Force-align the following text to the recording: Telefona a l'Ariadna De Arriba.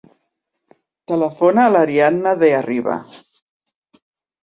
Telefona 1.11 1.63
a 1.67 1.75
l'Ariadna 1.75 2.35
De 2.43 2.53
Arriba. 2.65 3.01